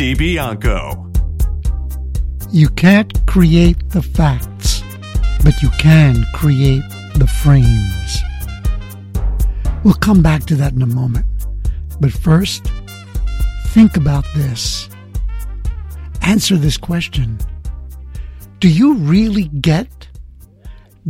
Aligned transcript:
DiBianco. 0.00 0.96
You 2.50 2.70
can't 2.70 3.12
create 3.26 3.90
the 3.90 4.00
facts, 4.00 4.82
but 5.44 5.60
you 5.60 5.68
can 5.78 6.24
create 6.32 6.88
the 7.16 7.26
frames. 7.26 8.22
We'll 9.84 10.00
come 10.00 10.22
back 10.22 10.46
to 10.46 10.54
that 10.54 10.72
in 10.72 10.80
a 10.80 10.86
moment. 10.86 11.26
But 12.00 12.12
first, 12.12 12.72
think 13.74 13.98
about 13.98 14.24
this. 14.34 14.88
Answer 16.22 16.56
this 16.56 16.78
question 16.78 17.38
Do 18.58 18.70
you 18.70 18.94
really 18.94 19.48
get 19.48 20.08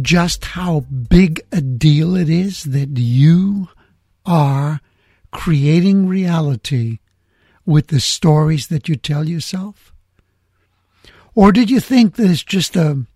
just 0.02 0.44
how 0.44 0.80
big 0.80 1.40
a 1.52 1.60
deal 1.60 2.16
it 2.16 2.28
is 2.28 2.64
that 2.64 2.98
you 2.98 3.68
are 4.26 4.80
creating 5.30 6.08
reality 6.08 6.98
with 7.70 7.86
the 7.86 8.00
stories 8.00 8.66
that 8.66 8.88
you 8.88 8.96
tell 8.96 9.28
yourself? 9.28 9.94
Or 11.36 11.52
did 11.52 11.70
you 11.70 11.78
think 11.78 12.16
that 12.16 12.28
it's 12.28 12.42
just 12.42 12.74
a, 12.74 13.06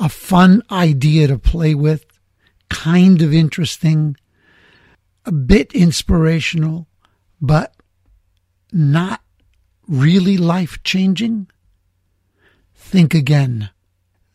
a 0.00 0.08
fun 0.08 0.62
idea 0.68 1.28
to 1.28 1.38
play 1.38 1.76
with, 1.76 2.04
kind 2.68 3.22
of 3.22 3.32
interesting, 3.32 4.16
a 5.24 5.30
bit 5.30 5.72
inspirational, 5.72 6.88
but 7.40 7.72
not 8.72 9.22
really 9.86 10.36
life 10.36 10.82
changing? 10.82 11.48
Think 12.74 13.14
again. 13.14 13.70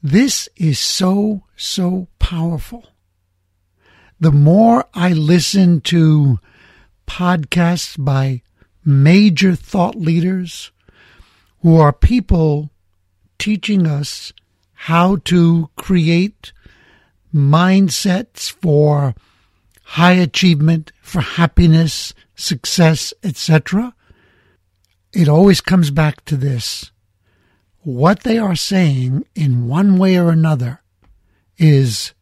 This 0.01 0.47
is 0.55 0.79
so, 0.79 1.43
so 1.57 2.07
powerful. 2.17 2.87
The 4.21 4.31
more 4.31 4.85
I 4.93 5.11
listen 5.11 5.81
to 5.81 6.39
podcasts 7.05 8.01
by 8.01 8.41
major 8.85 9.55
thought 9.55 9.95
leaders 9.95 10.71
who 11.61 11.77
are 11.77 11.93
people 11.93 12.69
teaching 13.37 13.87
us 13.87 14.33
how 14.73 15.15
to 15.17 15.69
create 15.77 16.51
mindsets 17.33 18.51
for 18.51 19.15
high 19.83 20.13
achievement, 20.13 20.91
for 21.01 21.21
happiness, 21.21 22.13
success, 22.35 23.13
etc. 23.23 23.93
It 25.13 25.29
always 25.29 25.61
comes 25.61 25.89
back 25.91 26.25
to 26.25 26.35
this. 26.35 26.91
What 27.81 28.23
they 28.23 28.37
are 28.37 28.55
saying 28.55 29.25
in 29.35 29.67
one 29.67 29.97
way 29.97 30.17
or 30.17 30.29
another 30.29 30.81
is 31.57 32.13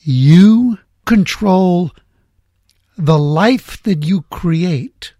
you 0.00 0.78
control 1.06 1.92
the 2.96 3.18
life 3.18 3.82
that 3.82 4.04
you 4.04 4.22
create 4.30 5.13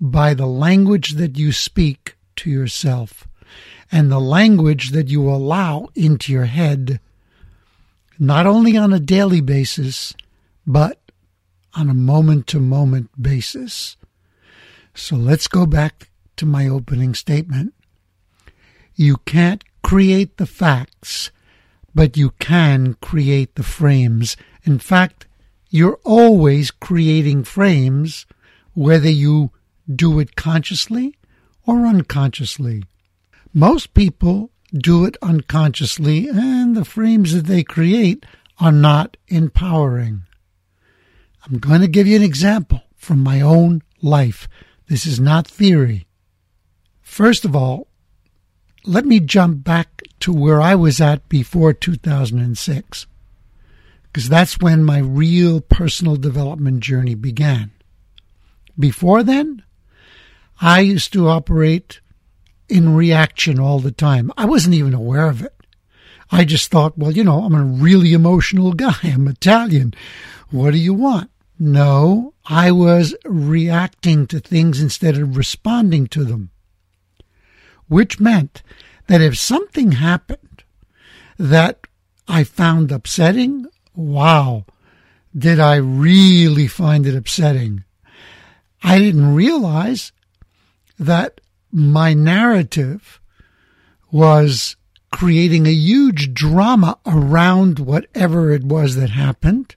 by 0.00 0.34
the 0.34 0.46
language 0.46 1.12
that 1.12 1.38
you 1.38 1.52
speak 1.52 2.16
to 2.36 2.50
yourself 2.50 3.26
and 3.90 4.10
the 4.10 4.20
language 4.20 4.90
that 4.90 5.08
you 5.08 5.28
allow 5.28 5.88
into 5.94 6.32
your 6.32 6.44
head, 6.44 7.00
not 8.18 8.46
only 8.46 8.76
on 8.76 8.92
a 8.92 9.00
daily 9.00 9.40
basis, 9.40 10.14
but 10.66 11.00
on 11.74 11.88
a 11.88 11.94
moment 11.94 12.46
to 12.48 12.60
moment 12.60 13.10
basis. 13.20 13.96
So 14.94 15.16
let's 15.16 15.48
go 15.48 15.64
back 15.64 16.10
to 16.36 16.46
my 16.46 16.68
opening 16.68 17.14
statement. 17.14 17.74
You 18.94 19.18
can't 19.24 19.64
create 19.82 20.36
the 20.36 20.46
facts, 20.46 21.30
but 21.94 22.16
you 22.16 22.30
can 22.38 22.94
create 22.94 23.54
the 23.54 23.62
frames. 23.62 24.36
In 24.64 24.78
fact, 24.78 25.26
you're 25.70 26.00
always 26.04 26.70
creating 26.70 27.44
frames, 27.44 28.26
whether 28.74 29.08
you 29.08 29.50
do 29.94 30.18
it 30.18 30.36
consciously 30.36 31.16
or 31.66 31.86
unconsciously. 31.86 32.84
Most 33.52 33.94
people 33.94 34.50
do 34.72 35.04
it 35.04 35.16
unconsciously, 35.22 36.28
and 36.28 36.76
the 36.76 36.84
frames 36.84 37.32
that 37.32 37.46
they 37.46 37.62
create 37.62 38.26
are 38.60 38.72
not 38.72 39.16
empowering. 39.28 40.22
I'm 41.46 41.58
going 41.58 41.80
to 41.80 41.88
give 41.88 42.06
you 42.06 42.16
an 42.16 42.22
example 42.22 42.82
from 42.96 43.22
my 43.22 43.40
own 43.40 43.82
life. 44.02 44.48
This 44.88 45.06
is 45.06 45.18
not 45.18 45.46
theory. 45.46 46.06
First 47.00 47.44
of 47.44 47.56
all, 47.56 47.88
let 48.84 49.06
me 49.06 49.20
jump 49.20 49.64
back 49.64 50.02
to 50.20 50.32
where 50.32 50.60
I 50.60 50.74
was 50.74 51.00
at 51.00 51.28
before 51.28 51.72
2006, 51.72 53.06
because 54.04 54.28
that's 54.28 54.58
when 54.60 54.84
my 54.84 54.98
real 54.98 55.60
personal 55.60 56.16
development 56.16 56.80
journey 56.80 57.14
began. 57.14 57.70
Before 58.78 59.22
then, 59.22 59.62
I 60.60 60.80
used 60.80 61.12
to 61.12 61.28
operate 61.28 62.00
in 62.68 62.94
reaction 62.94 63.58
all 63.58 63.78
the 63.78 63.92
time. 63.92 64.32
I 64.36 64.44
wasn't 64.44 64.74
even 64.74 64.94
aware 64.94 65.28
of 65.28 65.42
it. 65.42 65.54
I 66.30 66.44
just 66.44 66.70
thought, 66.70 66.98
well, 66.98 67.12
you 67.12 67.24
know, 67.24 67.44
I'm 67.44 67.54
a 67.54 67.62
really 67.62 68.12
emotional 68.12 68.72
guy. 68.72 68.96
I'm 69.04 69.28
Italian. 69.28 69.94
What 70.50 70.72
do 70.72 70.78
you 70.78 70.92
want? 70.92 71.30
No, 71.58 72.34
I 72.46 72.70
was 72.70 73.14
reacting 73.24 74.26
to 74.28 74.38
things 74.38 74.80
instead 74.80 75.16
of 75.16 75.36
responding 75.36 76.06
to 76.08 76.24
them. 76.24 76.50
Which 77.88 78.20
meant 78.20 78.62
that 79.06 79.22
if 79.22 79.38
something 79.38 79.92
happened 79.92 80.62
that 81.38 81.86
I 82.28 82.44
found 82.44 82.92
upsetting, 82.92 83.66
wow, 83.94 84.66
did 85.36 85.58
I 85.58 85.76
really 85.76 86.66
find 86.66 87.06
it 87.06 87.16
upsetting? 87.16 87.84
I 88.82 88.98
didn't 88.98 89.34
realize 89.34 90.12
that 90.98 91.40
my 91.70 92.14
narrative 92.14 93.20
was 94.10 94.76
creating 95.12 95.66
a 95.66 95.70
huge 95.70 96.34
drama 96.34 96.98
around 97.06 97.78
whatever 97.78 98.52
it 98.52 98.64
was 98.64 98.96
that 98.96 99.10
happened. 99.10 99.74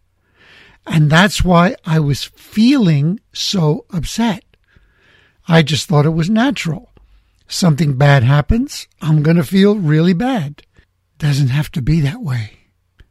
And 0.86 1.10
that's 1.10 1.44
why 1.44 1.76
I 1.86 2.00
was 2.00 2.24
feeling 2.24 3.20
so 3.34 3.86
upset. 3.92 4.44
I 5.48 5.62
just 5.62 5.88
thought 5.88 6.06
it 6.06 6.10
was 6.10 6.30
natural. 6.30 6.90
Something 7.48 7.98
bad 7.98 8.24
happens, 8.24 8.88
I'm 9.02 9.24
going 9.24 9.38
to 9.38 9.44
feel 9.44 9.76
really 9.76 10.14
bad. 10.14 10.64
Doesn't 11.18 11.50
have 11.50 11.70
to 11.72 11.82
be 11.82 12.00
that 12.02 12.22
way. 12.22 12.60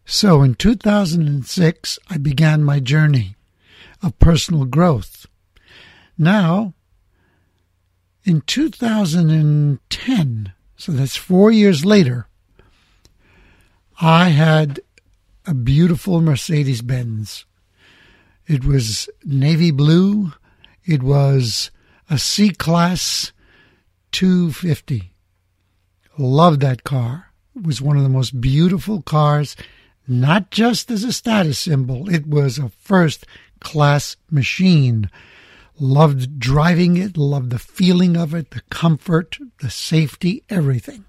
So 0.04 0.42
in 0.42 0.54
2006, 0.54 1.98
I 2.08 2.16
began 2.16 2.64
my 2.64 2.80
journey 2.80 3.36
of 4.02 4.18
personal 4.18 4.64
growth. 4.64 5.26
Now, 6.18 6.74
in 8.24 8.42
2010, 8.42 10.52
so 10.76 10.92
that's 10.92 11.16
four 11.16 11.50
years 11.50 11.84
later, 11.84 12.26
I 14.00 14.28
had 14.28 14.80
a 15.46 15.54
beautiful 15.54 16.20
Mercedes 16.20 16.82
Benz. 16.82 17.44
It 18.46 18.64
was 18.64 19.08
navy 19.24 19.70
blue. 19.70 20.32
It 20.84 21.02
was 21.02 21.70
a 22.08 22.18
C 22.18 22.50
Class 22.50 23.32
250. 24.12 25.12
Loved 26.18 26.60
that 26.60 26.84
car. 26.84 27.32
It 27.56 27.62
was 27.62 27.80
one 27.80 27.96
of 27.96 28.02
the 28.02 28.08
most 28.08 28.40
beautiful 28.40 29.02
cars, 29.02 29.56
not 30.06 30.50
just 30.50 30.90
as 30.90 31.04
a 31.04 31.12
status 31.12 31.58
symbol, 31.58 32.08
it 32.08 32.26
was 32.26 32.58
a 32.58 32.68
first 32.68 33.26
class 33.60 34.16
machine 34.30 35.10
Loved 35.82 36.38
driving 36.38 36.98
it, 36.98 37.16
loved 37.16 37.48
the 37.48 37.58
feeling 37.58 38.14
of 38.14 38.34
it, 38.34 38.50
the 38.50 38.60
comfort, 38.68 39.38
the 39.62 39.70
safety, 39.70 40.44
everything. 40.50 41.06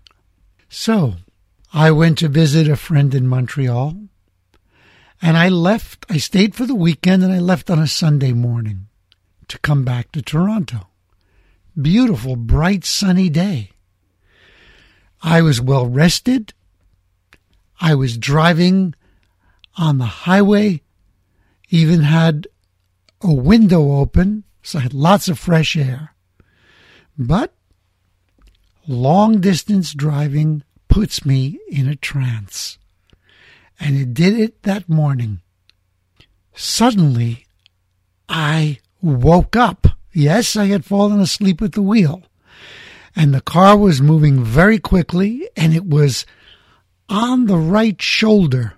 So, 0.70 1.16
I 1.74 1.92
went 1.92 2.20
to 2.20 2.30
visit 2.30 2.70
a 2.70 2.78
friend 2.78 3.14
in 3.14 3.28
Montreal, 3.28 3.98
and 5.22 5.38
I 5.38 5.50
left, 5.50 6.06
I 6.10 6.16
stayed 6.16 6.56
for 6.56 6.66
the 6.66 6.74
weekend, 6.74 7.22
and 7.22 7.34
I 7.34 7.40
left 7.40 7.70
on 7.70 7.80
a 7.80 7.88
Sunday 7.88 8.32
morning 8.32 8.88
to 9.50 9.60
come 9.60 9.84
back 9.84 10.14
to 10.14 10.22
Toronto. 10.22 10.88
Beautiful, 11.80 12.38
bright, 12.38 12.86
sunny 12.86 13.28
day. 13.28 13.72
I 15.22 15.42
was 15.42 15.60
well 15.60 15.86
rested. 15.86 16.54
I 17.82 17.94
was 17.94 18.18
driving 18.18 18.96
on 19.78 19.98
the 19.98 20.06
highway, 20.06 20.82
even 21.70 22.04
had 22.04 22.48
a 23.20 23.34
window 23.34 23.98
open 23.98 24.46
so 24.62 24.80
I 24.80 24.84
had 24.84 24.94
lots 24.94 25.28
of 25.28 25.40
fresh 25.40 25.76
air. 25.76 26.14
But 27.18 27.54
long 28.88 29.42
distance 29.42 29.94
driving 29.94 30.64
puts 30.88 31.26
me 31.26 31.60
in 31.70 31.88
a 31.88 31.96
trance. 31.96 32.78
And 33.80 33.98
it 33.98 34.14
did 34.14 34.40
it 34.40 34.64
that 34.64 34.90
morning. 34.90 35.42
Suddenly, 36.54 37.46
I 38.30 38.80
woke 39.02 39.56
up. 39.56 39.88
Yes, 40.14 40.56
I 40.56 40.66
had 40.66 40.86
fallen 40.86 41.20
asleep 41.20 41.62
at 41.62 41.72
the 41.74 41.82
wheel. 41.82 42.24
And 43.16 43.34
the 43.34 43.42
car 43.42 43.78
was 43.78 44.02
moving 44.02 44.44
very 44.44 44.80
quickly, 44.80 45.50
and 45.56 45.74
it 45.74 45.86
was 45.86 46.26
on 47.10 47.46
the 47.46 47.58
right 47.58 48.02
shoulder, 48.02 48.76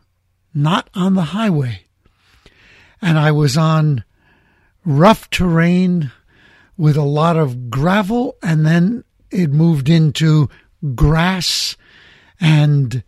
not 0.53 0.89
on 0.95 1.13
the 1.13 1.23
highway. 1.23 1.81
And 3.01 3.19
I 3.19 3.31
was 3.31 3.57
on 3.57 4.03
rough 4.85 5.29
terrain 5.29 6.11
with 6.77 6.97
a 6.97 7.03
lot 7.03 7.37
of 7.37 7.69
gravel, 7.69 8.35
and 8.41 8.65
then 8.65 9.03
it 9.31 9.51
moved 9.51 9.89
into 9.89 10.49
grass 10.95 11.77
and 12.39 13.03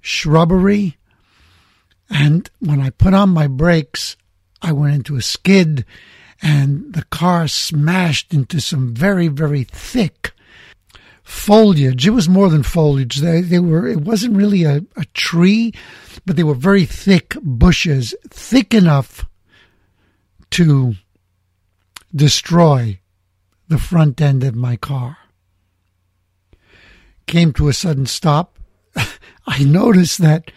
shrubbery. 0.00 0.96
And 2.08 2.50
when 2.58 2.80
I 2.80 2.90
put 2.90 3.14
on 3.14 3.28
my 3.30 3.46
brakes, 3.46 4.16
I 4.62 4.72
went 4.72 4.94
into 4.94 5.16
a 5.16 5.22
skid 5.22 5.84
and 6.42 6.94
the 6.94 7.04
car 7.04 7.48
smashed 7.48 8.32
into 8.32 8.60
some 8.60 8.94
very, 8.94 9.28
very 9.28 9.64
thick 9.64 10.32
foliage. 11.22 12.06
It 12.06 12.10
was 12.10 12.28
more 12.28 12.48
than 12.48 12.62
foliage. 12.62 13.16
They, 13.16 13.40
they 13.42 13.58
were, 13.58 13.86
it 13.86 14.00
wasn't 14.00 14.36
really 14.36 14.64
a, 14.64 14.82
a 14.96 15.04
tree, 15.14 15.72
but 16.26 16.36
they 16.36 16.42
were 16.42 16.54
very 16.54 16.86
thick 16.86 17.36
bushes, 17.42 18.14
thick 18.30 18.74
enough 18.74 19.26
to 20.50 20.94
destroy 22.14 23.00
the 23.68 23.78
front 23.78 24.20
end 24.20 24.42
of 24.44 24.54
my 24.54 24.76
car. 24.76 25.18
Came 27.26 27.52
to 27.54 27.68
a 27.68 27.72
sudden 27.72 28.06
stop. 28.06 28.58
I 29.46 29.64
noticed 29.64 30.18
that, 30.18 30.50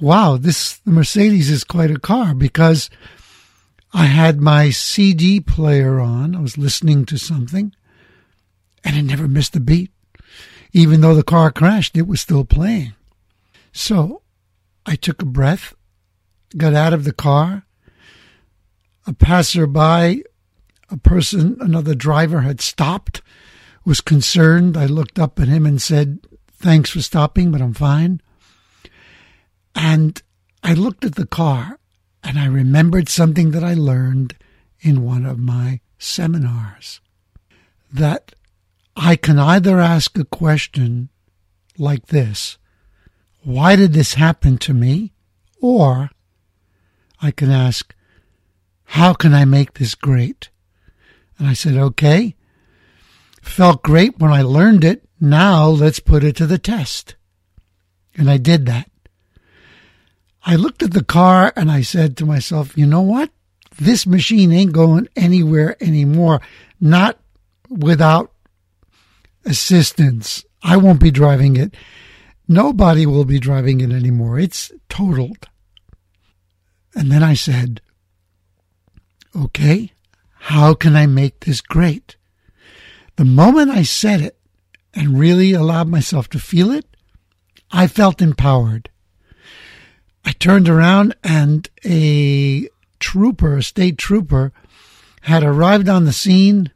wow, 0.00 0.36
this 0.36 0.80
Mercedes 0.84 1.50
is 1.50 1.64
quite 1.64 1.90
a 1.90 1.98
car 1.98 2.34
because 2.34 2.90
I 3.92 4.06
had 4.06 4.40
my 4.40 4.70
CD 4.70 5.40
player 5.40 6.00
on. 6.00 6.34
I 6.34 6.40
was 6.40 6.58
listening 6.58 7.06
to 7.06 7.18
something 7.18 7.72
and 8.84 8.96
it 8.96 9.02
never 9.02 9.28
missed 9.28 9.56
a 9.56 9.60
beat. 9.60 9.90
Even 10.72 11.00
though 11.00 11.14
the 11.14 11.22
car 11.22 11.50
crashed, 11.50 11.96
it 11.96 12.06
was 12.06 12.20
still 12.20 12.44
playing. 12.44 12.92
So 13.72 14.22
I 14.84 14.96
took 14.96 15.22
a 15.22 15.26
breath, 15.26 15.74
got 16.56 16.74
out 16.74 16.92
of 16.92 17.04
the 17.04 17.12
car. 17.12 17.64
A 19.06 19.12
passerby 19.12 20.24
a 20.90 20.96
person, 20.96 21.56
another 21.60 21.94
driver 21.94 22.42
had 22.42 22.60
stopped, 22.60 23.22
was 23.84 24.00
concerned. 24.00 24.76
I 24.76 24.86
looked 24.86 25.18
up 25.18 25.40
at 25.40 25.48
him 25.48 25.66
and 25.66 25.80
said, 25.80 26.20
Thanks 26.58 26.90
for 26.90 27.02
stopping, 27.02 27.52
but 27.52 27.60
I'm 27.60 27.74
fine. 27.74 28.20
And 29.74 30.20
I 30.62 30.72
looked 30.72 31.04
at 31.04 31.16
the 31.16 31.26
car 31.26 31.78
and 32.24 32.38
I 32.38 32.46
remembered 32.46 33.08
something 33.08 33.50
that 33.50 33.62
I 33.62 33.74
learned 33.74 34.36
in 34.80 35.04
one 35.04 35.26
of 35.26 35.38
my 35.38 35.80
seminars 35.98 37.00
that 37.92 38.34
I 38.96 39.16
can 39.16 39.38
either 39.38 39.78
ask 39.78 40.16
a 40.18 40.24
question 40.24 41.10
like 41.78 42.06
this 42.06 42.58
Why 43.42 43.76
did 43.76 43.92
this 43.92 44.14
happen 44.14 44.58
to 44.58 44.74
me? 44.74 45.12
Or 45.60 46.10
I 47.20 47.30
can 47.30 47.50
ask, 47.50 47.94
How 48.84 49.14
can 49.14 49.34
I 49.34 49.44
make 49.44 49.74
this 49.74 49.94
great? 49.94 50.50
And 51.38 51.48
I 51.48 51.52
said, 51.52 51.76
okay. 51.76 52.34
Felt 53.42 53.82
great 53.82 54.18
when 54.18 54.32
I 54.32 54.42
learned 54.42 54.84
it. 54.84 55.08
Now 55.20 55.68
let's 55.68 56.00
put 56.00 56.24
it 56.24 56.36
to 56.36 56.46
the 56.46 56.58
test. 56.58 57.14
And 58.16 58.30
I 58.30 58.38
did 58.38 58.66
that. 58.66 58.90
I 60.44 60.56
looked 60.56 60.82
at 60.82 60.92
the 60.92 61.04
car 61.04 61.52
and 61.56 61.70
I 61.70 61.82
said 61.82 62.16
to 62.16 62.26
myself, 62.26 62.76
you 62.76 62.86
know 62.86 63.02
what? 63.02 63.30
This 63.78 64.06
machine 64.06 64.52
ain't 64.52 64.72
going 64.72 65.08
anywhere 65.16 65.76
anymore. 65.82 66.40
Not 66.80 67.18
without 67.68 68.32
assistance. 69.44 70.44
I 70.62 70.76
won't 70.76 71.00
be 71.00 71.10
driving 71.10 71.56
it. 71.56 71.74
Nobody 72.48 73.06
will 73.06 73.24
be 73.24 73.38
driving 73.38 73.80
it 73.80 73.90
anymore. 73.90 74.38
It's 74.38 74.72
totaled. 74.88 75.48
And 76.94 77.10
then 77.10 77.22
I 77.22 77.34
said, 77.34 77.80
okay, 79.34 79.92
how 80.46 80.74
can 80.74 80.94
I 80.94 81.06
make 81.06 81.40
this 81.40 81.60
great? 81.60 82.14
The 83.16 83.24
moment 83.24 83.68
I 83.68 83.82
said 83.82 84.20
it 84.20 84.38
and 84.94 85.18
really 85.18 85.52
allowed 85.52 85.88
myself 85.88 86.28
to 86.30 86.38
feel 86.38 86.70
it, 86.70 86.86
I 87.72 87.88
felt 87.88 88.22
empowered. 88.22 88.88
I 90.24 90.30
turned 90.30 90.68
around 90.68 91.16
and 91.24 91.68
a 91.84 92.68
trooper, 93.00 93.56
a 93.56 93.62
state 93.64 93.98
trooper, 93.98 94.52
had 95.22 95.42
arrived 95.42 95.88
on 95.88 96.04
the 96.04 96.12
scene. 96.12 96.70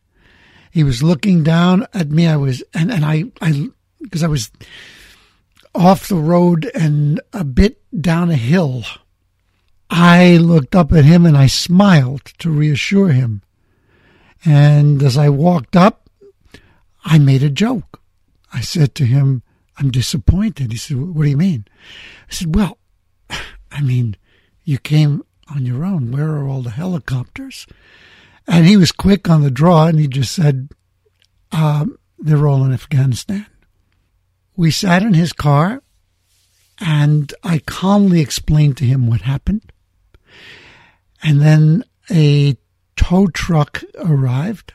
He 0.73 0.83
was 0.83 1.05
looking 1.05 1.45
down 1.45 1.87
at 1.95 2.11
me. 2.11 2.27
I 2.27 2.39
was, 2.39 2.65
and, 2.75 2.91
and 2.91 3.05
I, 3.05 3.27
I, 3.41 3.69
because 4.03 4.25
I 4.25 4.29
was 4.29 4.51
off 5.77 6.09
the 6.09 6.17
road 6.17 6.69
and 6.75 7.21
a 7.33 7.45
bit 7.45 7.81
down 8.01 8.31
a 8.31 8.37
hill. 8.37 8.83
I 9.89 10.39
looked 10.39 10.75
up 10.75 10.93
at 10.93 11.05
him 11.05 11.25
and 11.25 11.37
I 11.37 11.47
smiled 11.47 12.25
to 12.39 12.51
reassure 12.51 13.11
him. 13.11 13.43
And 14.45 15.03
as 15.03 15.17
I 15.17 15.29
walked 15.29 15.77
up, 15.77 16.09
I 17.05 17.19
made 17.19 17.43
a 17.43 17.51
joke. 17.51 18.01
I 18.53 18.61
said 18.61 18.95
to 18.97 19.05
him, 19.05 19.43
I'm 19.79 19.91
disappointed. 19.91 20.73
He 20.73 20.79
said, 20.79 20.99
What 20.99 21.25
do 21.25 21.31
you 21.31 21.37
mean? 21.37 21.67
I 22.29 22.35
said, 22.35 22.55
Well, 22.55 22.79
I 23.71 23.81
mean, 23.83 24.17
you 24.65 24.79
came 24.79 25.23
on 25.55 25.67
your 25.67 25.85
own. 25.85 26.11
Where 26.13 26.29
are 26.29 26.49
all 26.49 26.63
the 26.63 26.71
helicopters? 26.71 27.67
And 28.47 28.67
he 28.67 28.77
was 28.77 28.93
quick 28.93 29.29
on 29.29 29.43
the 29.43 29.51
draw 29.51 29.87
and 29.87 29.99
he 29.99 30.09
just 30.09 30.33
said, 30.33 30.71
um, 31.53 31.99
They're 32.19 32.47
all 32.47 32.65
in 32.65 32.73
Afghanistan. 32.73 33.47
We 34.57 34.71
sat 34.71 35.03
in 35.03 35.15
his 35.15 35.33
car 35.33 35.83
and 36.79 37.33
I 37.43 37.61
calmly 37.61 38.21
explained 38.21 38.77
to 38.79 38.85
him 38.85 39.07
what 39.07 39.23
happened. 39.23 39.73
And 41.23 41.41
then 41.41 41.85
a 42.11 42.57
tow 43.01 43.27
truck 43.29 43.83
arrived, 43.99 44.75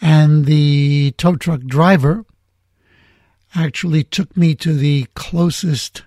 and 0.00 0.46
the 0.46 1.12
tow 1.18 1.36
truck 1.36 1.60
driver 1.60 2.24
actually 3.54 4.02
took 4.02 4.34
me 4.38 4.54
to 4.54 4.72
the 4.72 5.06
closest 5.14 6.02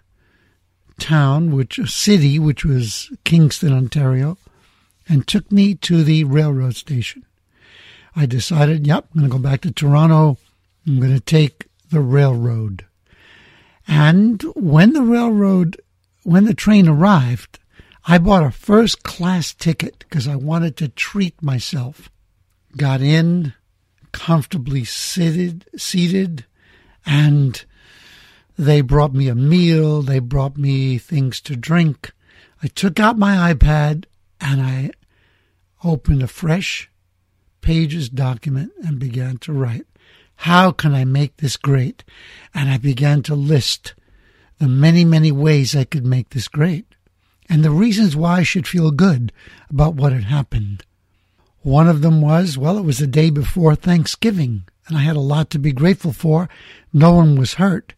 town, 1.00 1.56
which 1.56 1.80
city, 1.86 2.40
which 2.40 2.66
was 2.66 3.12
Kingston, 3.24 3.74
Ontario, 3.74 4.40
and 5.08 5.28
took 5.28 5.52
me 5.52 5.76
to 5.76 6.04
the 6.04 6.24
railroad 6.24 6.76
station. 6.76 7.24
I 8.16 8.26
decided, 8.26 8.88
yep, 8.88 9.06
I'm 9.14 9.20
going 9.22 9.32
to 9.32 9.38
go 9.38 9.42
back 9.42 9.62
to 9.62 9.72
Toronto. 9.72 10.38
I'm 10.88 11.00
going 11.00 11.14
to 11.14 11.20
take 11.20 11.68
the 11.92 12.02
railroad. 12.02 12.86
And 13.88 14.42
when 14.56 14.94
the 14.94 15.04
railroad, 15.04 15.80
when 16.24 16.46
the 16.46 16.56
train 16.56 16.90
arrived, 16.90 17.60
I 18.10 18.20
bought 18.20 18.46
a 18.46 18.52
first 18.52 19.04
class 19.04 19.54
ticket 19.54 20.00
because 20.00 20.30
I 20.30 20.38
wanted 20.38 20.78
to 20.78 20.88
treat 20.88 21.44
myself. 21.44 22.10
Got 22.78 23.02
in, 23.02 23.54
comfortably 24.14 24.86
seated, 24.86 25.66
seated, 25.76 26.46
and 27.06 27.66
they 28.58 28.80
brought 28.80 29.14
me 29.14 29.28
a 29.28 29.36
meal. 29.36 30.02
They 30.02 30.20
brought 30.20 30.56
me 30.56 30.98
things 30.98 31.42
to 31.42 31.58
drink. 31.58 32.14
I 32.64 32.68
took 32.68 32.98
out 32.98 33.18
my 33.18 33.54
iPad 33.54 34.06
and 34.40 34.62
I 34.62 34.92
opened 35.84 36.24
a 36.24 36.28
fresh 36.28 36.90
pages 37.60 38.08
document 38.08 38.72
and 38.86 39.00
began 39.00 39.38
to 39.40 39.52
write. 39.52 39.86
How 40.38 40.72
can 40.72 40.96
I 40.96 41.04
make 41.04 41.38
this 41.38 41.58
great? 41.58 42.06
And 42.54 42.70
I 42.70 42.78
began 42.78 43.22
to 43.24 43.36
list 43.36 43.96
the 44.60 44.70
many, 44.70 45.04
many 45.04 45.34
ways 45.34 45.76
I 45.76 45.84
could 45.84 46.06
make 46.06 46.30
this 46.30 46.48
great 46.48 46.86
and 47.50 47.64
the 47.64 47.72
reasons 47.72 48.16
why 48.16 48.38
I 48.40 48.44
should 48.44 48.68
feel 48.68 48.92
good 48.92 49.32
about 49.70 49.96
what 49.96 50.14
had 50.14 50.26
happened. 50.26 50.84
One 51.62 51.88
of 51.88 52.02
them 52.02 52.22
was, 52.22 52.58
well, 52.58 52.78
it 52.78 52.84
was 52.84 53.00
the 53.00 53.08
day 53.08 53.30
before 53.30 53.76
Thanksgiving, 53.76 54.64
and 54.88 54.98
I 54.98 55.02
had 55.02 55.16
a 55.16 55.22
lot 55.22 55.50
to 55.52 55.60
be 55.60 55.72
grateful 55.72 56.14
for. 56.14 56.50
No 56.94 57.14
one 57.14 57.38
was 57.38 57.56
hurt. 57.56 57.94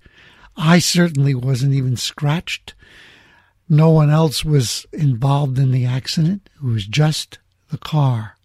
I 0.58 0.80
certainly 0.80 1.36
wasn't 1.36 1.74
even 1.74 1.96
scratched. 1.96 2.74
No 3.68 3.92
one 3.92 4.10
else 4.10 4.44
was 4.44 4.86
involved 4.92 5.60
in 5.60 5.72
the 5.72 5.86
accident. 5.86 6.50
It 6.56 6.66
was 6.66 6.86
just 6.86 7.38
the 7.70 7.78
car. 7.78 8.36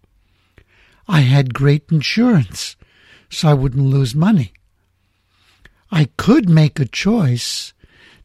I 1.09 1.21
had 1.21 1.55
great 1.55 1.91
insurance, 1.91 2.77
so 3.31 3.49
I 3.49 3.55
wouldn't 3.55 3.87
lose 3.87 4.15
money. 4.15 4.53
I 5.91 6.09
could 6.17 6.49
make 6.49 6.79
a 6.79 6.87
choice 6.87 7.73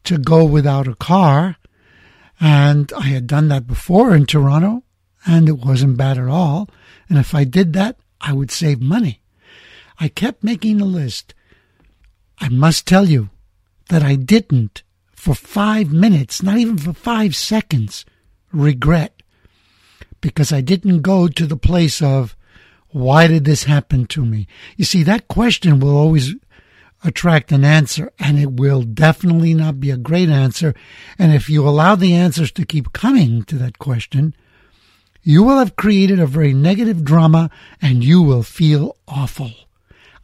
to 0.04 0.18
go 0.18 0.44
without 0.44 0.88
a 0.88 0.94
car 0.94 1.56
and 2.40 2.92
I 2.94 3.02
had 3.08 3.26
done 3.26 3.48
that 3.48 3.66
before 3.66 4.14
in 4.14 4.26
Toronto, 4.26 4.82
and 5.26 5.48
it 5.48 5.58
wasn't 5.58 5.98
bad 5.98 6.18
at 6.18 6.28
all. 6.28 6.68
And 7.08 7.18
if 7.18 7.34
I 7.34 7.44
did 7.44 7.74
that, 7.74 7.96
I 8.20 8.32
would 8.32 8.50
save 8.50 8.80
money. 8.80 9.20
I 9.98 10.08
kept 10.08 10.42
making 10.42 10.80
a 10.80 10.86
list. 10.86 11.34
I 12.38 12.48
must 12.48 12.86
tell 12.86 13.08
you 13.08 13.28
that 13.90 14.02
I 14.02 14.14
didn't, 14.14 14.82
for 15.12 15.34
five 15.34 15.92
minutes, 15.92 16.42
not 16.42 16.56
even 16.56 16.78
for 16.78 16.94
five 16.94 17.36
seconds, 17.36 18.06
regret 18.52 19.20
because 20.20 20.52
I 20.52 20.60
didn't 20.60 21.02
go 21.02 21.28
to 21.28 21.46
the 21.46 21.56
place 21.56 22.02
of, 22.02 22.36
why 22.90 23.26
did 23.26 23.44
this 23.44 23.64
happen 23.64 24.06
to 24.06 24.24
me? 24.24 24.46
You 24.76 24.84
see, 24.84 25.02
that 25.04 25.28
question 25.28 25.80
will 25.80 25.96
always 25.96 26.34
attract 27.02 27.52
an 27.52 27.64
answer, 27.64 28.12
and 28.18 28.38
it 28.38 28.52
will 28.52 28.82
definitely 28.82 29.54
not 29.54 29.80
be 29.80 29.90
a 29.90 29.96
great 29.96 30.28
answer. 30.28 30.74
And 31.18 31.32
if 31.32 31.48
you 31.48 31.66
allow 31.66 31.94
the 31.94 32.14
answers 32.14 32.52
to 32.52 32.66
keep 32.66 32.92
coming 32.92 33.42
to 33.44 33.56
that 33.56 33.78
question, 33.78 34.34
you 35.22 35.42
will 35.42 35.58
have 35.58 35.76
created 35.76 36.18
a 36.18 36.26
very 36.26 36.52
negative 36.52 37.04
drama 37.04 37.50
and 37.80 38.02
you 38.02 38.22
will 38.22 38.42
feel 38.42 38.96
awful. 39.06 39.50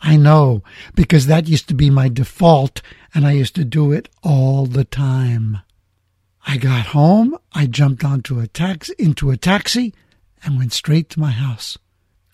I 0.01 0.17
know, 0.17 0.63
because 0.95 1.27
that 1.27 1.49
used 1.49 1.69
to 1.69 1.75
be 1.75 1.91
my 1.91 2.09
default, 2.09 2.83
and 3.15 3.27
I 3.27 3.33
used 3.33 3.55
to 3.57 3.65
do 3.65 3.93
it 3.93 4.09
all 4.23 4.67
the 4.67 4.85
time. 4.85 5.59
I 6.47 6.59
got 6.59 6.87
home, 6.87 7.37
I 7.53 7.67
jumped 7.67 8.05
onto 8.05 8.39
a 8.39 8.47
taxi, 8.47 8.95
into 8.99 9.31
a 9.31 9.37
taxi, 9.37 9.95
and 10.45 10.59
went 10.59 10.73
straight 10.73 11.09
to 11.11 11.21
my 11.21 11.31
house. 11.31 11.79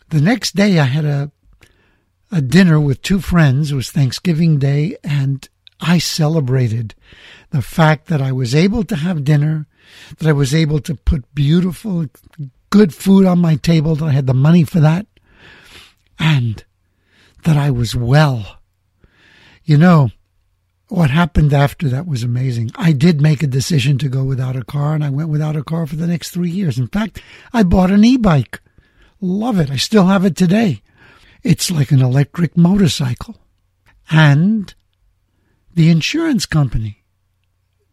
The 0.09 0.21
next 0.21 0.55
day, 0.55 0.79
I 0.79 0.85
had 0.85 1.05
a 1.05 1.31
a 2.33 2.41
dinner 2.41 2.81
with 2.81 3.03
two 3.03 3.21
friends. 3.21 3.71
It 3.71 3.77
was 3.77 3.91
Thanksgiving 3.91 4.59
Day, 4.59 4.97
and 5.05 5.47
I 5.81 5.99
celebrated 5.99 6.95
the 7.51 7.63
fact 7.63 8.07
that 8.07 8.23
I 8.23 8.33
was 8.33 8.55
able 8.55 8.83
to 8.85 8.97
have 8.97 9.23
dinner, 9.23 9.67
that 10.19 10.29
I 10.29 10.33
was 10.33 10.55
able 10.55 10.81
to 10.81 10.95
put 10.95 11.35
beautiful, 11.35 12.07
good 12.71 12.95
food 12.95 13.27
on 13.27 13.39
my 13.39 13.57
table, 13.57 13.95
that 13.97 14.07
I 14.07 14.13
had 14.13 14.27
the 14.27 14.35
money 14.35 14.65
for 14.65 14.81
that, 14.81 15.07
and 16.19 16.65
that 17.45 17.59
I 17.59 17.71
was 17.71 17.95
well. 17.95 18.59
You 19.65 19.77
know, 19.77 20.11
what 20.89 21.11
happened 21.11 21.53
after 21.53 21.89
that 21.91 22.07
was 22.07 22.23
amazing. 22.23 22.71
I 22.77 22.93
did 22.93 23.21
make 23.21 23.43
a 23.43 23.47
decision 23.47 23.99
to 23.99 24.09
go 24.09 24.25
without 24.25 24.57
a 24.57 24.65
car, 24.65 24.95
and 24.95 25.05
I 25.05 25.11
went 25.11 25.29
without 25.29 25.57
a 25.57 25.63
car 25.63 25.87
for 25.87 25.97
the 25.97 26.07
next 26.07 26.31
three 26.31 26.51
years. 26.51 26.79
In 26.79 26.89
fact, 26.89 27.21
I 27.53 27.63
bought 27.63 27.91
an 27.91 28.05
e 28.05 28.17
bike. 28.17 28.61
Love 29.21 29.59
it. 29.59 29.71
I 29.71 29.77
still 29.77 30.07
have 30.07 30.25
it 30.25 30.35
today. 30.35 30.83
It's 31.43 31.71
like 31.71 31.91
an 31.91 32.03
electric 32.03 32.57
motorcycle. 32.57 33.37
And 34.11 34.75
the 35.75 35.91
insurance 35.91 36.47
company 36.47 37.05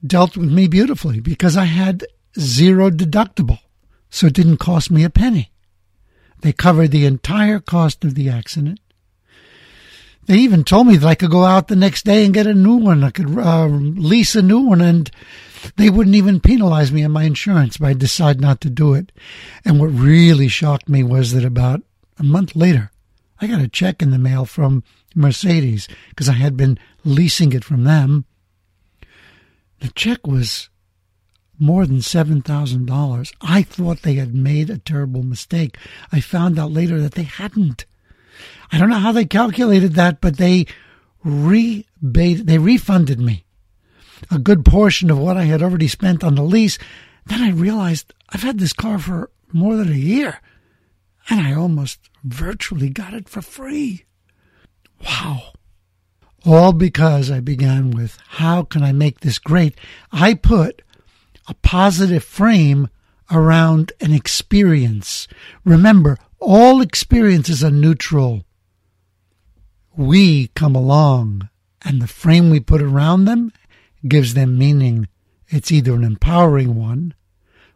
dealt 0.06 0.38
with 0.38 0.51
me 0.51 0.68
beautifully 0.68 1.20
because 1.20 1.58
I 1.58 1.65
had 1.65 2.06
zero 2.38 2.89
deductible, 2.89 3.60
so 4.10 4.27
it 4.27 4.34
didn't 4.34 4.58
cost 4.58 4.91
me 4.91 5.03
a 5.03 5.10
penny. 5.10 5.51
They 6.41 6.53
covered 6.53 6.91
the 6.91 7.06
entire 7.06 7.60
cost 7.60 8.06
of 8.06 8.15
the 8.15 8.29
accident. 8.29 8.79
They 10.25 10.38
even 10.38 10.63
told 10.63 10.88
me 10.88 10.96
that 10.96 11.08
I 11.08 11.15
could 11.15 11.32
go 11.32 11.44
out 11.44 11.70
the 11.70 11.75
next 11.75 12.06
day 12.06 12.24
and 12.24 12.34
get 12.34 12.46
a 12.46 12.53
new 12.53 12.75
one. 12.75 13.03
I 13.03 13.10
could 13.10 13.36
uh, 13.36 13.65
lease 13.65 14.36
a 14.36 14.44
new 14.44 14.60
one, 14.60 14.79
and 14.79 15.10
they 15.75 15.89
wouldn't 15.89 16.15
even 16.15 16.39
penalize 16.39 16.91
me 16.91 17.03
on 17.03 17.12
my 17.12 17.24
insurance 17.24 17.77
if 17.77 17.82
I 17.82 17.94
decide 17.94 18.39
not 18.39 18.62
to 18.62 18.70
do 18.70 18.94
it. 18.94 19.12
And 19.65 19.79
what 19.79 19.88
really 19.88 20.48
shocked 20.48 20.88
me 20.88 21.03
was 21.03 21.34
that 21.34 21.44
about 21.44 21.82
a 22.20 22.24
month 22.24 22.56
later, 22.56 22.91
I 23.41 23.48
got 23.48 23.62
a 23.62 23.67
check 23.67 24.01
in 24.01 24.12
the 24.12 24.17
mail 24.17 24.46
from 24.46 24.84
Mercedes 25.15 25.88
because 26.10 26.29
I 26.29 26.34
had 26.34 26.58
been 26.58 26.77
leasing 27.03 27.53
it 27.53 27.63
from 27.63 27.84
them. 27.84 28.25
The 29.79 29.89
check 29.89 30.27
was 30.27 30.69
more 31.58 31.86
than 31.86 31.98
$7,000. 31.98 33.34
I 33.41 33.63
thought 33.63 34.01
they 34.01 34.15
had 34.15 34.34
made 34.34 34.69
a 34.69 34.77
terrible 34.77 35.24
mistake. 35.24 35.77
I 36.12 36.19
found 36.19 36.60
out 36.60 36.72
later 36.72 37.01
that 37.01 37.13
they 37.13 37.24
hadn't. 37.24 37.86
I 38.72 38.77
don't 38.77 38.89
know 38.89 39.00
how 39.00 39.12
they 39.12 39.25
calculated 39.25 39.93
that, 39.93 40.22
but 40.22 40.38
they 40.38 40.65
rebate, 41.24 42.46
they 42.46 42.58
refunded 42.58 43.19
me 43.19 43.46
a 44.31 44.39
good 44.39 44.65
portion 44.65 45.10
of 45.10 45.17
what 45.17 45.38
I 45.38 45.43
had 45.43 45.62
already 45.62 45.88
spent 45.88 46.24
on 46.24 46.36
the 46.36 46.43
lease. 46.43 46.77
Then 47.25 47.41
I 47.41 47.51
realized 47.51 48.13
I've 48.29 48.43
had 48.43 48.60
this 48.60 48.74
car 48.74 49.00
for 49.00 49.29
more 49.53 49.75
than 49.75 49.89
a 49.91 49.96
year 49.96 50.39
and 51.29 51.39
I 51.39 51.53
almost 51.53 52.09
virtually 52.24 52.89
got 52.89 53.13
it 53.13 53.29
for 53.29 53.41
free. 53.41 54.05
Wow. 55.05 55.53
All 56.45 56.74
because 56.74 57.29
I 57.29 57.39
began 57.39 57.91
with, 57.91 58.17
how 58.27 58.63
can 58.63 58.83
I 58.83 58.91
make 58.91 59.19
this 59.19 59.39
great? 59.39 59.77
I 60.12 60.33
put 60.33 60.81
a 61.48 61.53
positive 61.53 62.24
frame 62.24 62.89
around 63.31 63.91
an 64.00 64.13
experience. 64.13 65.27
Remember, 65.63 66.17
all 66.39 66.81
experiences 66.81 67.63
are 67.63 67.71
neutral. 67.71 68.45
We 69.95 70.48
come 70.50 70.75
along, 70.75 71.50
and 71.83 72.01
the 72.01 72.07
frame 72.07 72.50
we 72.50 72.59
put 72.59 72.81
around 72.81 73.25
them 73.25 73.51
gives 74.07 74.33
them 74.33 74.57
meaning. 74.57 75.07
It's 75.50 75.71
either 75.71 75.93
an 75.93 76.03
empowering 76.03 76.75
one 76.75 77.13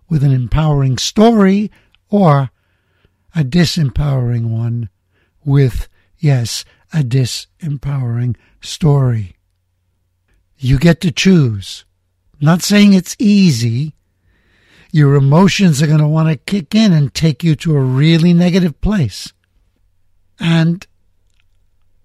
with 0.09 0.23
an 0.23 0.31
empowering 0.31 0.97
story 0.97 1.71
or 2.09 2.51
a 3.35 3.43
disempowering 3.43 4.49
one 4.49 4.89
with, 5.43 5.87
yes, 6.17 6.65
a 6.93 6.99
disempowering 6.99 8.35
story. 8.61 9.35
You 10.57 10.79
get 10.79 11.01
to 11.01 11.11
choose. 11.11 11.85
not 12.39 12.61
saying 12.61 12.93
it's 12.93 13.15
easy. 13.19 13.95
Your 14.91 15.15
emotions 15.15 15.81
are 15.81 15.87
going 15.87 15.99
to 15.99 16.07
want 16.07 16.29
to 16.29 16.35
kick 16.35 16.75
in 16.75 16.93
and 16.93 17.13
take 17.13 17.43
you 17.43 17.55
to 17.57 17.75
a 17.75 17.81
really 17.81 18.33
negative 18.33 18.79
place. 18.81 19.33
And 20.39 20.85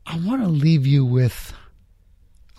I 0.06 0.18
want 0.18 0.42
to 0.42 0.48
leave 0.48 0.86
you 0.86 1.04
with 1.04 1.52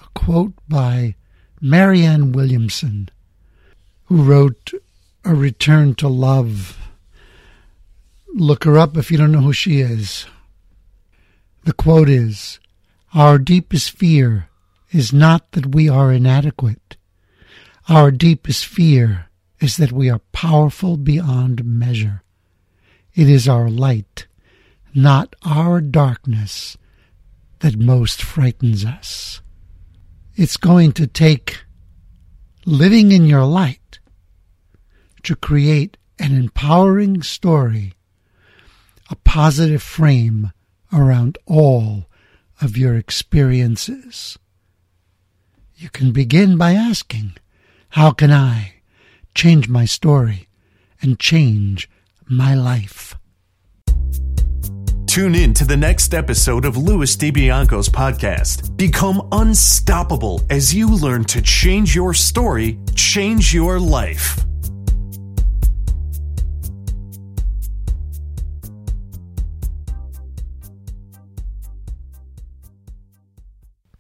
a 0.03 0.07
quote 0.13 0.53
by 0.67 1.15
Marianne 1.61 2.31
Williamson, 2.31 3.09
who 4.05 4.23
wrote 4.23 4.71
A 5.25 5.33
Return 5.33 5.95
to 5.95 6.07
Love 6.07 6.78
Look 8.35 8.63
her 8.63 8.77
up 8.77 8.95
if 8.95 9.11
you 9.11 9.17
don't 9.17 9.31
know 9.31 9.41
who 9.41 9.53
she 9.53 9.81
is. 9.81 10.25
The 11.63 11.73
quote 11.73 12.09
is 12.09 12.59
Our 13.13 13.37
deepest 13.37 13.91
fear 13.91 14.49
is 14.91 15.11
not 15.11 15.51
that 15.53 15.73
we 15.73 15.89
are 15.89 16.11
inadequate. 16.11 16.97
Our 17.87 18.11
deepest 18.11 18.65
fear 18.65 19.29
is 19.59 19.77
that 19.77 19.91
we 19.91 20.09
are 20.09 20.21
powerful 20.31 20.95
beyond 20.95 21.65
measure. 21.65 22.23
It 23.13 23.27
is 23.27 23.47
our 23.47 23.69
light, 23.69 24.27
not 24.93 25.35
our 25.43 25.81
darkness, 25.81 26.77
that 27.59 27.77
most 27.77 28.21
frightens 28.21 28.85
us. 28.85 29.41
It's 30.35 30.55
going 30.55 30.93
to 30.93 31.07
take 31.07 31.63
living 32.65 33.11
in 33.11 33.25
your 33.25 33.45
light 33.45 33.99
to 35.23 35.35
create 35.35 35.97
an 36.17 36.35
empowering 36.35 37.23
story 37.23 37.93
a 39.09 39.15
positive 39.15 39.81
frame 39.81 40.51
around 40.93 41.37
all 41.45 42.05
of 42.61 42.77
your 42.77 42.95
experiences. 42.95 44.37
You 45.75 45.89
can 45.89 46.11
begin 46.11 46.57
by 46.57 46.73
asking, 46.73 47.35
How 47.89 48.11
can 48.11 48.31
I 48.31 48.73
change 49.33 49.69
my 49.69 49.85
story 49.85 50.47
and 51.01 51.19
change 51.19 51.89
my 52.27 52.53
life? 52.53 53.15
Tune 55.07 55.33
in 55.33 55.55
to 55.55 55.65
the 55.65 55.75
next 55.75 56.13
episode 56.13 56.65
of 56.65 56.77
Louis 56.77 57.15
DiBianco's 57.17 57.89
podcast. 57.89 58.77
Become 58.77 59.27
unstoppable 59.31 60.43
as 60.51 60.73
you 60.73 60.87
learn 60.87 61.23
to 61.25 61.41
change 61.41 61.95
your 61.95 62.13
story, 62.13 62.77
change 62.93 63.51
your 63.51 63.79
life. 63.79 64.45